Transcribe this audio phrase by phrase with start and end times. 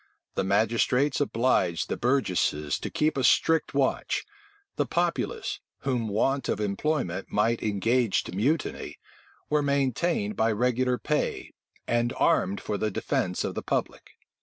[0.33, 4.25] The magistrates obliged the burgesses to keep a strict watch:
[4.75, 8.97] the populace, whom want of employment might engage to mutiny,
[9.47, 11.53] were maintained by regular pay,
[11.85, 14.13] and armed for the defence of the public.